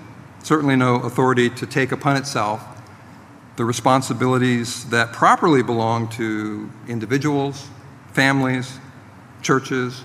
[0.43, 2.63] Certainly, no authority to take upon itself
[3.57, 7.69] the responsibilities that properly belong to individuals,
[8.13, 8.79] families,
[9.43, 10.03] churches,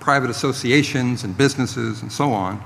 [0.00, 2.62] private associations, and businesses, and so on.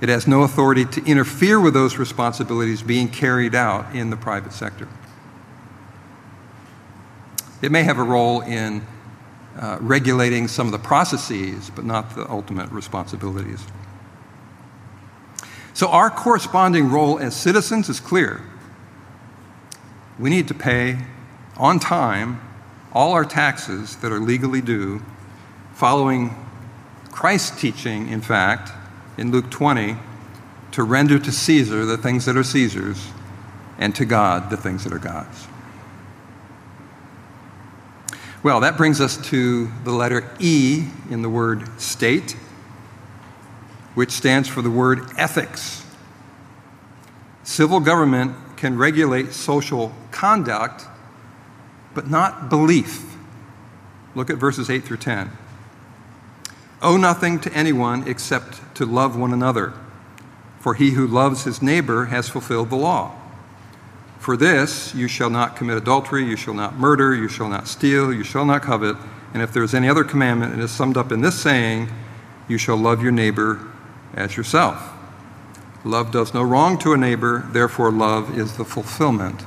[0.00, 4.52] It has no authority to interfere with those responsibilities being carried out in the private
[4.52, 4.88] sector.
[7.62, 8.84] It may have a role in
[9.56, 13.64] uh, regulating some of the processes, but not the ultimate responsibilities.
[15.74, 18.42] So, our corresponding role as citizens is clear
[20.18, 20.98] we need to pay
[21.56, 22.40] on time
[22.92, 25.02] all our taxes that are legally due,
[25.74, 26.36] following
[27.10, 28.70] Christ's teaching, in fact,
[29.16, 29.96] in Luke 20,
[30.72, 33.08] to render to Caesar the things that are Caesar's
[33.78, 35.46] and to God the things that are God's.
[38.42, 42.32] Well, that brings us to the letter E in the word state,
[43.94, 45.86] which stands for the word ethics.
[47.44, 50.86] Civil government can regulate social conduct,
[51.94, 53.14] but not belief.
[54.16, 55.30] Look at verses 8 through 10.
[56.82, 59.72] Owe nothing to anyone except to love one another,
[60.58, 63.21] for he who loves his neighbor has fulfilled the law.
[64.22, 68.14] For this, you shall not commit adultery, you shall not murder, you shall not steal,
[68.14, 68.96] you shall not covet.
[69.34, 71.88] And if there is any other commandment, it is summed up in this saying,
[72.46, 73.58] You shall love your neighbor
[74.14, 74.92] as yourself.
[75.84, 79.44] Love does no wrong to a neighbor, therefore, love is the fulfillment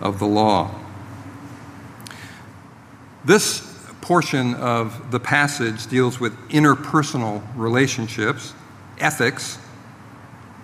[0.00, 0.72] of the law.
[3.24, 3.68] This
[4.00, 8.54] portion of the passage deals with interpersonal relationships,
[9.00, 9.58] ethics,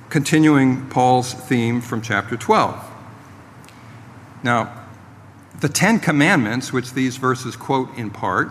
[0.08, 2.89] continuing Paul's theme from chapter 12.
[4.42, 4.86] Now,
[5.60, 8.50] the Ten Commandments, which these verses quote in part,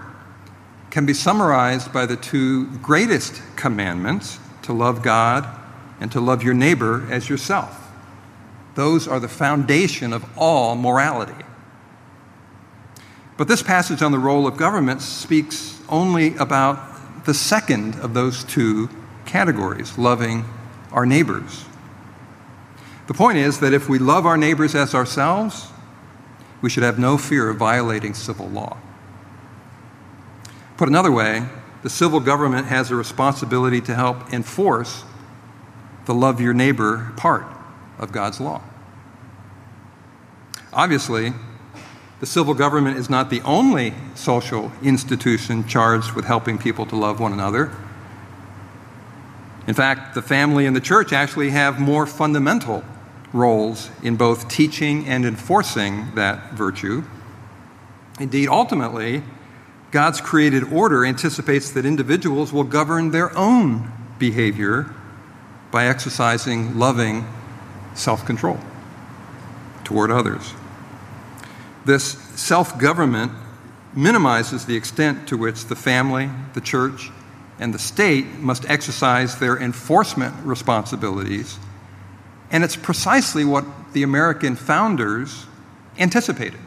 [0.90, 5.48] can be summarized by the two greatest commandments to love God
[6.00, 7.92] and to love your neighbor as yourself.
[8.76, 11.46] Those are the foundation of all morality.
[13.38, 18.44] But this passage on the role of government speaks only about the second of those
[18.44, 18.90] two
[19.26, 20.46] categories, loving
[20.92, 21.66] our neighbors.
[23.08, 25.72] The point is that if we love our neighbors as ourselves,
[26.62, 28.78] we should have no fear of violating civil law.
[30.78, 31.46] Put another way,
[31.84, 35.04] the civil government has a responsibility to help enforce
[36.06, 37.46] the love your neighbor part
[37.98, 38.62] of God's law.
[40.74, 41.34] Obviously,
[42.20, 47.20] the civil government is not the only social institution charged with helping people to love
[47.20, 47.72] one another.
[49.68, 52.84] In fact, the family and the church actually have more fundamental
[53.34, 57.04] roles in both teaching and enforcing that virtue.
[58.20, 59.24] Indeed, ultimately,
[59.92, 64.94] God's created order anticipates that individuals will govern their own behavior
[65.72, 67.26] by exercising loving
[67.94, 68.60] self control
[69.84, 70.54] toward others.
[71.86, 72.04] This
[72.40, 73.32] self government
[73.96, 77.10] minimizes the extent to which the family, the church,
[77.60, 81.58] and the state must exercise their enforcement responsibilities.
[82.52, 85.46] And it's precisely what the American founders
[85.98, 86.60] anticipated.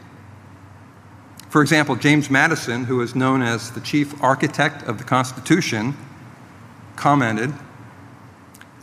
[1.49, 5.95] For example, James Madison, who is known as the chief architect of the Constitution,
[6.95, 7.53] commented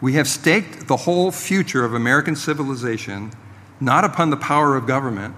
[0.01, 3.33] We have staked the whole future of American civilization
[3.81, 5.35] not upon the power of government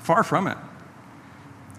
[0.00, 0.56] Far from it.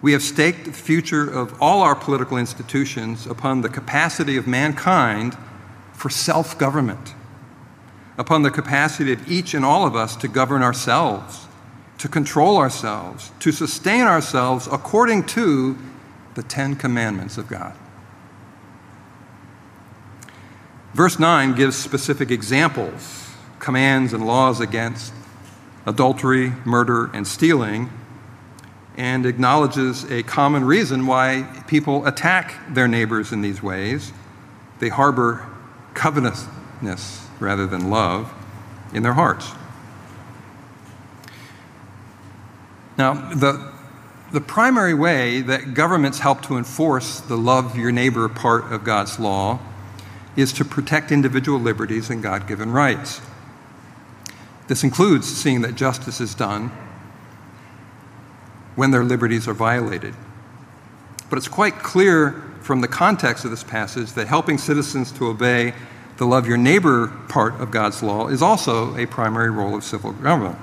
[0.01, 5.37] We have staked the future of all our political institutions upon the capacity of mankind
[5.93, 7.13] for self government,
[8.21, 11.47] upon the capacity of each and all of us to govern ourselves,
[11.97, 15.75] to control ourselves, to sustain ourselves according to
[16.35, 17.73] the Ten Commandments of God.
[20.93, 25.11] Verse 9 gives specific examples, commands, and laws against
[25.87, 27.89] adultery, murder, and stealing
[28.97, 34.13] and acknowledges a common reason why people attack their neighbors in these ways.
[34.77, 35.47] They harbor
[35.95, 38.31] covetousness rather than love
[38.93, 39.51] in their hearts.
[42.97, 43.73] Now, the,
[44.31, 49.19] the primary way that governments help to enforce the love your neighbor part of God's
[49.19, 49.59] law
[50.35, 53.21] is to protect individual liberties and God given rights.
[54.67, 56.71] This includes seeing that justice is done
[58.75, 60.13] when their liberties are violated.
[61.29, 65.73] But it's quite clear from the context of this passage that helping citizens to obey
[66.21, 70.11] the love your neighbor part of God's law is also a primary role of civil
[70.11, 70.55] government.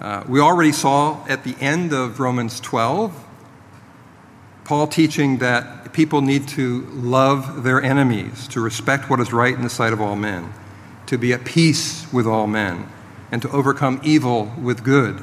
[0.00, 3.26] Uh, we already saw at the end of Romans 12
[4.64, 9.60] Paul teaching that people need to love their enemies, to respect what is right in
[9.60, 10.50] the sight of all men,
[11.04, 12.88] to be at peace with all men,
[13.30, 15.22] and to overcome evil with good.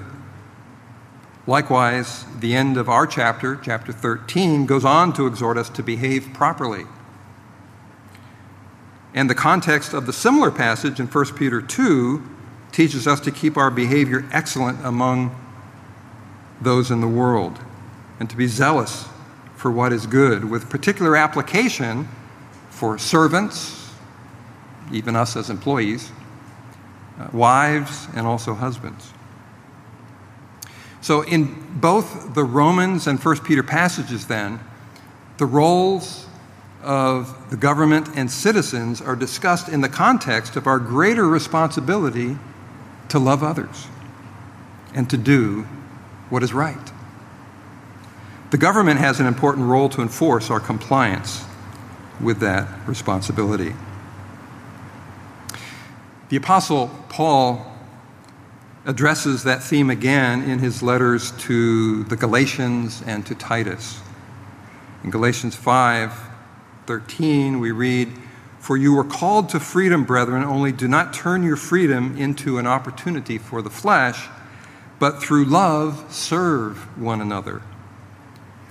[1.47, 6.29] Likewise, the end of our chapter, chapter 13, goes on to exhort us to behave
[6.31, 6.85] properly.
[9.13, 12.23] And the context of the similar passage in 1 Peter 2
[12.71, 15.35] teaches us to keep our behavior excellent among
[16.61, 17.59] those in the world
[18.19, 19.07] and to be zealous
[19.55, 22.07] for what is good, with particular application
[22.69, 23.91] for servants,
[24.91, 26.11] even us as employees,
[27.19, 29.11] uh, wives, and also husbands.
[31.01, 34.59] So, in both the Romans and 1 Peter passages, then,
[35.37, 36.26] the roles
[36.83, 42.37] of the government and citizens are discussed in the context of our greater responsibility
[43.09, 43.87] to love others
[44.93, 45.63] and to do
[46.29, 46.91] what is right.
[48.51, 51.43] The government has an important role to enforce our compliance
[52.21, 53.73] with that responsibility.
[56.29, 57.73] The Apostle Paul
[58.85, 63.99] addresses that theme again in his letters to the Galatians and to Titus.
[65.03, 66.26] In Galatians 5
[66.87, 68.11] 13, we read,
[68.59, 72.65] For you were called to freedom, brethren, only do not turn your freedom into an
[72.65, 74.27] opportunity for the flesh,
[74.97, 77.61] but through love serve one another.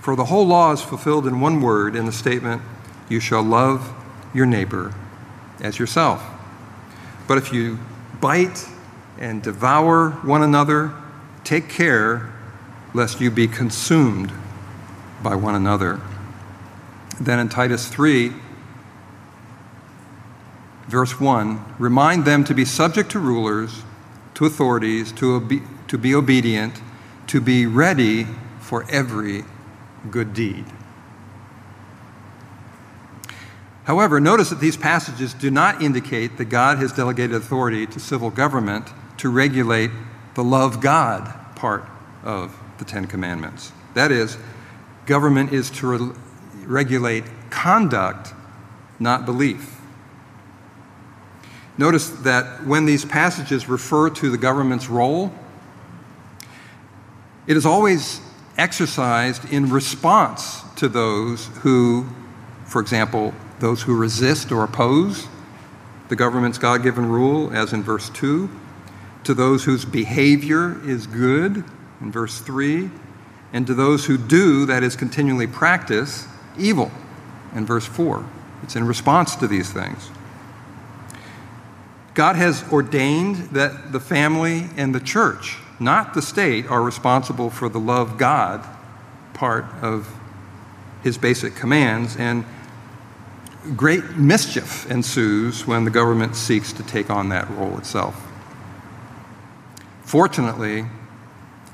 [0.01, 2.61] For the whole law is fulfilled in one word in the statement,
[3.07, 3.93] You shall love
[4.33, 4.93] your neighbor
[5.61, 6.23] as yourself.
[7.27, 7.79] But if you
[8.19, 8.67] bite
[9.19, 10.93] and devour one another,
[11.43, 12.33] take care
[12.93, 14.31] lest you be consumed
[15.21, 15.99] by one another.
[17.19, 18.31] Then in Titus 3,
[20.87, 23.83] verse 1, remind them to be subject to rulers,
[24.35, 26.81] to authorities, to, obe- to be obedient,
[27.27, 28.27] to be ready
[28.59, 29.43] for every
[30.11, 30.65] good deed.
[33.85, 38.29] However, notice that these passages do not indicate that God has delegated authority to civil
[38.29, 39.91] government to regulate
[40.35, 41.85] the love God part
[42.23, 43.71] of the Ten Commandments.
[43.93, 44.37] That is,
[45.05, 46.13] government is to
[46.67, 48.33] regulate conduct,
[48.99, 49.79] not belief.
[51.77, 55.31] Notice that when these passages refer to the government's role,
[57.45, 58.19] it is always
[58.57, 62.07] exercised in response to those who,
[62.65, 65.27] for example, those who resist or oppose
[66.09, 68.49] the government's God given rule, as in verse 2,
[69.25, 71.63] to those whose behavior is good,
[72.01, 72.89] in verse 3,
[73.53, 76.27] and to those who do, that is, continually practice,
[76.57, 76.91] evil,
[77.55, 78.25] in verse 4.
[78.63, 80.09] It's in response to these things.
[82.13, 87.69] God has ordained that the family and the church, not the state, are responsible for
[87.69, 88.67] the love God
[89.33, 90.11] part of
[91.03, 92.43] his basic commands, and
[93.75, 98.27] great mischief ensues when the government seeks to take on that role itself.
[100.01, 100.85] Fortunately,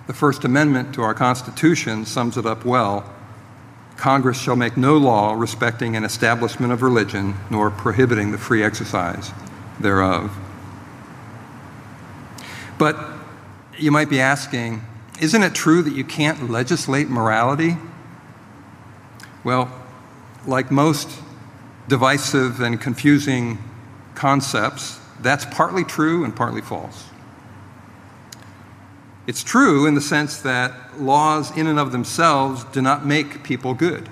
[0.07, 3.09] the First Amendment to our Constitution sums it up well.
[3.97, 9.31] Congress shall make no law respecting an establishment of religion, nor prohibiting the free exercise
[9.79, 10.35] thereof.
[12.77, 12.97] But
[13.77, 14.81] you might be asking,
[15.21, 17.77] isn't it true that you can't legislate morality?
[19.43, 19.71] Well,
[20.45, 21.09] like most
[21.87, 23.57] divisive and confusing
[24.15, 27.09] concepts, that's partly true and partly false.
[29.25, 33.73] It's true in the sense that laws, in and of themselves, do not make people
[33.73, 34.09] good.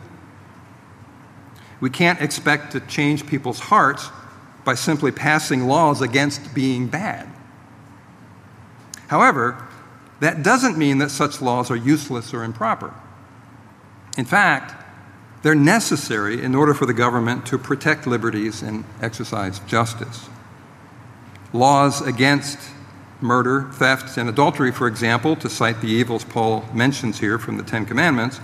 [1.82, 4.10] We can't expect to change people's hearts
[4.64, 7.28] by simply passing laws against being bad.
[9.08, 9.68] However,
[10.22, 12.94] that doesn't mean that such laws are useless or improper.
[14.18, 14.76] In fact,
[15.42, 20.30] they're necessary in order for the government to protect liberties and exercise justice.
[21.52, 22.60] Laws against
[23.22, 27.64] murder, theft, and adultery, for example, to cite the evils Paul mentions here from the
[27.64, 28.40] Ten Commandments,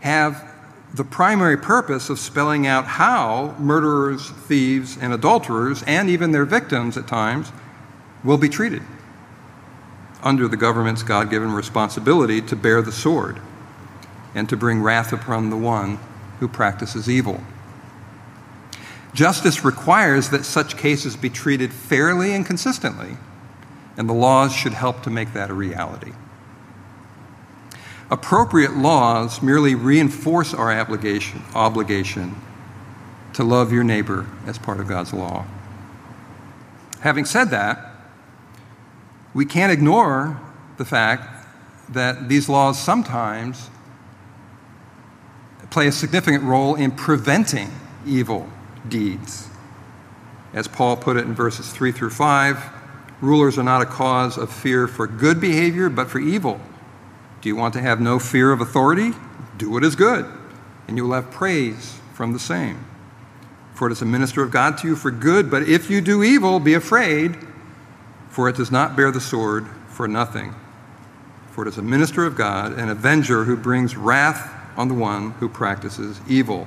[0.00, 0.48] have
[0.94, 6.96] the primary purpose of spelling out how murderers, thieves, and adulterers, and even their victims
[6.96, 7.50] at times,
[8.22, 8.82] will be treated
[10.22, 13.40] under the government's God given responsibility to bear the sword
[14.34, 15.98] and to bring wrath upon the one
[16.40, 17.40] who practices evil.
[19.14, 23.16] Justice requires that such cases be treated fairly and consistently,
[23.96, 26.12] and the laws should help to make that a reality.
[28.10, 32.36] Appropriate laws merely reinforce our obligation, obligation
[33.32, 35.46] to love your neighbor as part of God's law.
[37.00, 37.94] Having said that,
[39.34, 40.40] we can't ignore
[40.76, 41.46] the fact
[41.88, 43.70] that these laws sometimes
[45.70, 47.70] play a significant role in preventing
[48.06, 48.46] evil
[48.86, 49.48] deeds.
[50.52, 52.81] As Paul put it in verses 3 through 5,
[53.22, 56.60] rulers are not a cause of fear for good behavior, but for evil.
[57.40, 59.12] Do you want to have no fear of authority?
[59.56, 60.26] Do what is good,
[60.86, 62.84] and you will have praise from the same.
[63.74, 66.22] For it is a minister of God to you for good, but if you do
[66.22, 67.38] evil, be afraid,
[68.28, 70.54] for it does not bear the sword for nothing.
[71.52, 75.32] For it is a minister of God, an avenger who brings wrath on the one
[75.32, 76.66] who practices evil.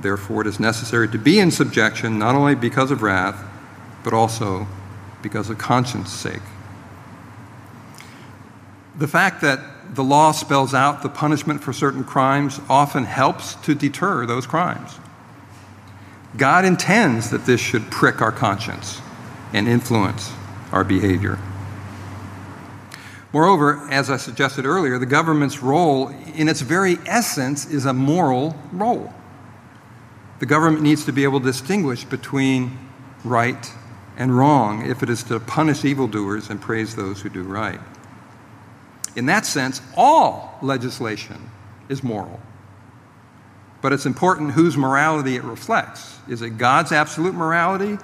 [0.00, 3.44] Therefore, it is necessary to be in subjection not only because of wrath,
[4.02, 4.66] but also
[5.22, 6.42] because of conscience sake.
[8.98, 13.74] The fact that the law spells out the punishment for certain crimes often helps to
[13.74, 14.98] deter those crimes.
[16.36, 19.00] God intends that this should prick our conscience
[19.52, 20.32] and influence
[20.70, 21.38] our behavior.
[23.32, 28.56] Moreover, as I suggested earlier, the government's role, in its very essence, is a moral
[28.72, 29.12] role.
[30.40, 32.78] The government needs to be able to distinguish between
[33.24, 33.72] right
[34.20, 37.80] and wrong if it is to punish evildoers and praise those who do right.
[39.16, 41.50] In that sense, all legislation
[41.88, 42.38] is moral.
[43.80, 46.18] But it's important whose morality it reflects.
[46.28, 47.96] Is it God's absolute morality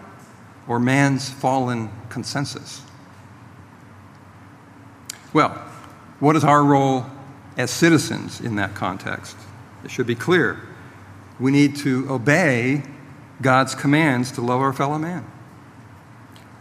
[0.66, 2.80] or man's fallen consensus?
[5.34, 5.50] Well,
[6.18, 7.04] what is our role
[7.58, 9.36] as citizens in that context?
[9.84, 10.66] It should be clear.
[11.38, 12.84] We need to obey
[13.42, 15.30] God's commands to love our fellow man.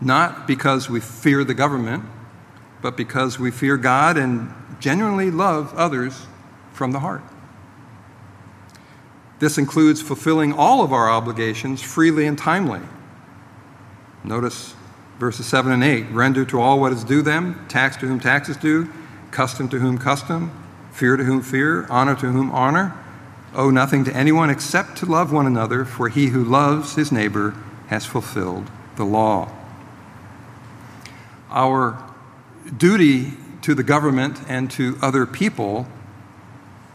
[0.05, 2.03] Not because we fear the government,
[2.79, 6.27] but because we fear God and genuinely love others
[6.73, 7.23] from the heart.
[9.39, 12.81] This includes fulfilling all of our obligations freely and timely.
[14.23, 14.75] Notice
[15.17, 18.47] verses 7 and 8 render to all what is due them, tax to whom tax
[18.47, 18.87] is due,
[19.31, 20.51] custom to whom custom,
[20.91, 22.95] fear to whom fear, honor to whom honor.
[23.55, 27.55] Owe nothing to anyone except to love one another, for he who loves his neighbor
[27.87, 29.51] has fulfilled the law.
[31.55, 31.97] Our
[32.77, 33.31] duty
[33.63, 35.87] to the government and to other people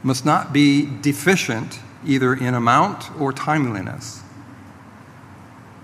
[0.04, 4.22] must not be deficient either in amount or timeliness.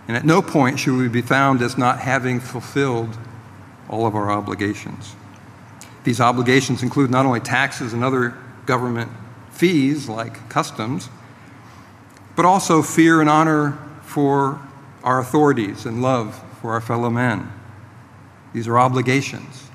[0.08, 3.18] And at no point should we be found as not having fulfilled
[3.88, 5.16] all of our obligations.
[6.04, 9.10] These obligations include not only taxes and other government
[9.50, 11.08] fees like customs,
[12.36, 14.60] but also fear and honor for
[15.02, 17.50] our authorities and love for our fellow men.
[18.56, 19.68] These are obligations.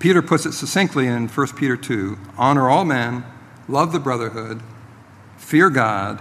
[0.00, 3.24] Peter puts it succinctly in 1 Peter 2 honor all men,
[3.68, 4.60] love the brotherhood,
[5.36, 6.20] fear God,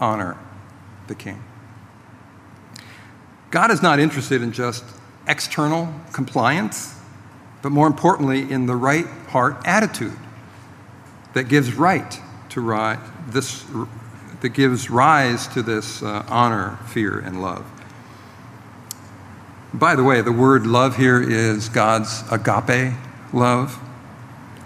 [0.00, 0.36] honor
[1.06, 1.44] the king.
[3.52, 4.82] God is not interested in just
[5.28, 6.98] external compliance,
[7.62, 10.18] but more importantly, in the right heart attitude
[11.34, 12.18] that gives right
[12.48, 12.98] to ri-
[13.28, 13.64] this,
[14.40, 17.64] that gives rise to this uh, honor, fear, and love.
[19.74, 22.94] By the way, the word love here is God's agape
[23.32, 23.76] love,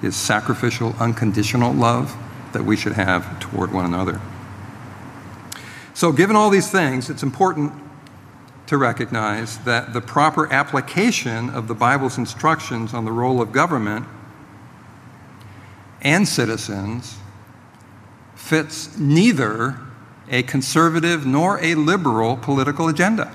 [0.03, 2.15] His sacrificial, unconditional love
[2.53, 4.21] that we should have toward one another.
[5.95, 7.73] So, given all these things, it's important
[8.67, 14.05] to recognize that the proper application of the Bible's instructions on the role of government
[16.03, 17.17] and citizens
[18.35, 19.81] fits neither
[20.31, 23.35] a conservative nor a liberal political agenda,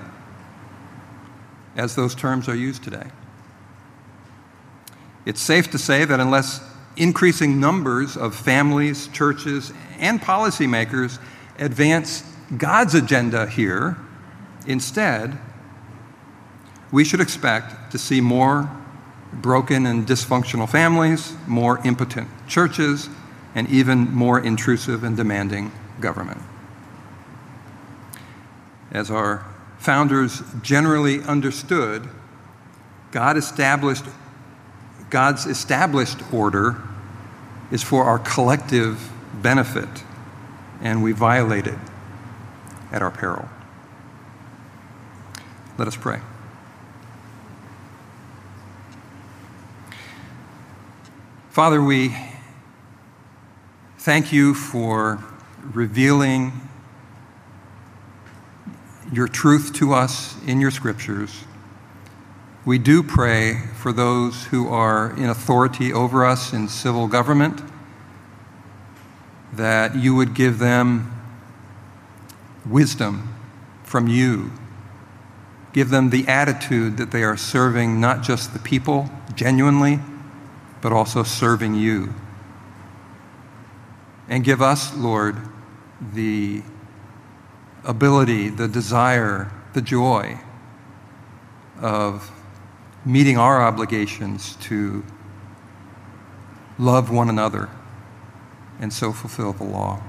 [1.76, 3.08] as those terms are used today.
[5.26, 6.62] It's safe to say that unless
[6.98, 11.20] increasing numbers of families, churches, and policymakers
[11.58, 12.24] advance
[12.58, 13.98] God's agenda here,
[14.66, 15.38] Instead,
[16.92, 18.70] we should expect to see more
[19.34, 23.10] broken and dysfunctional families, more impotent churches,
[23.56, 26.42] and even more intrusive and demanding government.
[28.92, 29.46] As our
[29.84, 32.08] founders generally understood,
[33.12, 34.06] God established,
[35.10, 36.82] God's established order
[37.70, 39.12] is for our collective
[39.42, 39.90] benefit,
[40.82, 41.78] and we violate it
[42.94, 43.50] at our peril.
[45.78, 46.22] Let us pray.
[51.50, 52.16] Father, we
[53.98, 55.22] thank you for
[55.74, 56.70] revealing
[59.14, 61.44] your truth to us in your scriptures.
[62.66, 67.62] We do pray for those who are in authority over us in civil government
[69.54, 71.12] that you would give them
[72.66, 73.36] wisdom
[73.84, 74.52] from you
[75.74, 80.00] Give them the attitude that they are serving not just the people genuinely,
[80.82, 82.14] but also serving you.
[84.30, 85.36] And give us, Lord,
[86.14, 86.62] the
[87.86, 90.40] ability, the desire, the joy
[91.82, 92.32] of
[93.06, 95.04] meeting our obligations to
[96.80, 97.70] love one another
[98.80, 100.02] and so fulfill the law.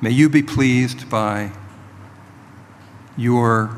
[0.00, 1.50] May you be pleased by
[3.16, 3.76] your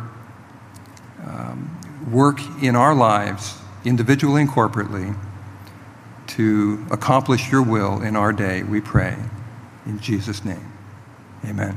[1.25, 1.79] um,
[2.11, 5.17] work in our lives, individually and corporately,
[6.29, 9.17] to accomplish your will in our day, we pray.
[9.85, 10.73] In Jesus' name,
[11.45, 11.77] amen.